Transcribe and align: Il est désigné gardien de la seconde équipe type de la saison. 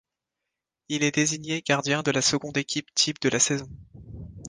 Il 0.89 1.03
est 1.03 1.13
désigné 1.13 1.61
gardien 1.61 2.01
de 2.01 2.09
la 2.09 2.23
seconde 2.23 2.57
équipe 2.57 2.91
type 2.95 3.21
de 3.21 3.29
la 3.29 3.37
saison. 3.37 3.69